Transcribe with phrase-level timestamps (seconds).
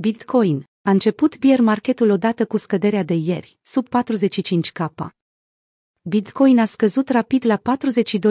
[0.00, 0.64] Bitcoin.
[0.82, 5.06] A început bear marketul odată cu scăderea de ieri, sub 45k.
[6.00, 7.60] Bitcoin a scăzut rapid la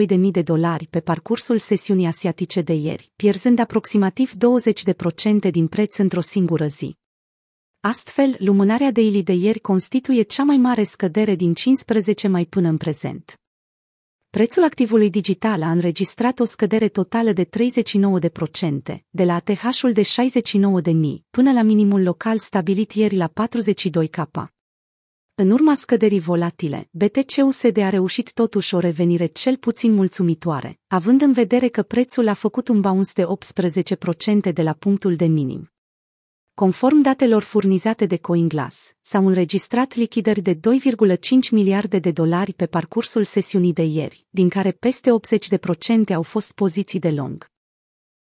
[0.05, 6.21] 42.000 de dolari pe parcursul sesiunii asiatice de ieri, pierzând aproximativ 20% din preț într-o
[6.21, 6.97] singură zi.
[7.79, 12.77] Astfel, lumânarea daily de ieri constituie cea mai mare scădere din 15 mai până în
[12.77, 13.39] prezent.
[14.37, 17.49] Prețul activului digital a înregistrat o scădere totală de 39%,
[19.09, 20.09] de la ATH-ul de 69.000
[21.29, 24.45] până la minimul local stabilit ieri la 42K.
[25.35, 31.31] În urma scăderii volatile, BTC-USD a reușit totuși o revenire cel puțin mulțumitoare, având în
[31.31, 33.25] vedere că prețul a făcut un bounce de
[34.49, 35.71] 18% de la punctul de minim.
[36.59, 40.59] Conform datelor furnizate de CoinGlass, s-au înregistrat lichidări de 2,5
[41.51, 45.09] miliarde de dolari pe parcursul sesiunii de ieri, din care peste
[46.11, 47.45] 80% au fost poziții de long.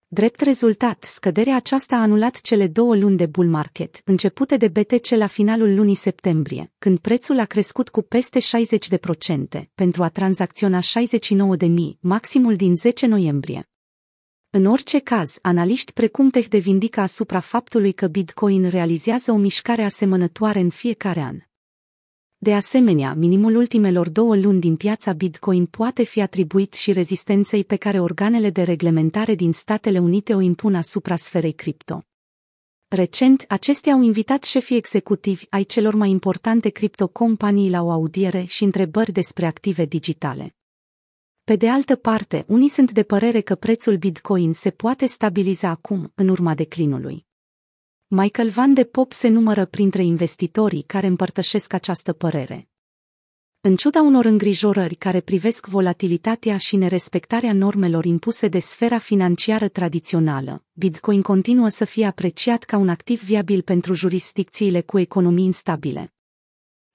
[0.07, 5.09] Drept rezultat, scăderea aceasta a anulat cele două luni de bull market, începute de BTC
[5.09, 11.69] la finalul lunii septembrie, când prețul a crescut cu peste 60% pentru a tranzacționa 69.000,
[12.01, 13.69] maximul din 10 noiembrie.
[14.51, 20.61] În orice caz, analiști precum Tech vindică asupra faptului că Bitcoin realizează o mișcare asemănătoare
[20.61, 21.39] în fiecare an.
[22.39, 27.77] De asemenea, minimul ultimelor două luni din piața Bitcoin poate fi atribuit și rezistenței pe
[27.77, 32.03] care organele de reglementare din Statele Unite o impun asupra sferei cripto.
[32.89, 38.65] Recent, acestea au invitat șefii executivi ai celor mai importante criptocompanii la o audiere și
[38.65, 40.58] întrebări despre active digitale.
[41.49, 46.13] Pe de altă parte, unii sunt de părere că prețul Bitcoin se poate stabiliza acum,
[46.15, 47.27] în urma declinului.
[48.07, 52.69] Michael Van de Pop se numără printre investitorii care împărtășesc această părere.
[53.61, 60.65] În ciuda unor îngrijorări care privesc volatilitatea și nerespectarea normelor impuse de sfera financiară tradițională,
[60.73, 66.13] Bitcoin continuă să fie apreciat ca un activ viabil pentru jurisdicțiile cu economii instabile.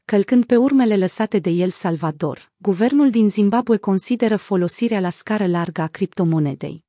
[0.06, 5.82] Călcând pe urmele lăsate de El Salvador, guvernul din Zimbabwe consideră folosirea la scară largă
[5.82, 6.84] a criptomonedei.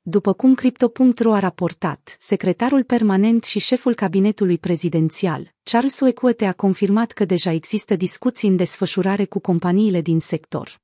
[0.00, 7.12] După cum Crypto.ro a raportat, secretarul permanent și șeful cabinetului prezidențial, Charles Oekwete a confirmat
[7.12, 10.80] că deja există discuții în desfășurare cu companiile din sector.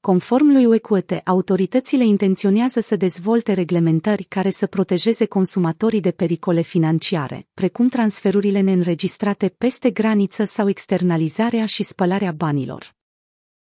[0.00, 7.46] Conform lui Equate, autoritățile intenționează să dezvolte reglementări care să protejeze consumatorii de pericole financiare,
[7.54, 12.97] precum transferurile neînregistrate peste graniță sau externalizarea și spălarea banilor.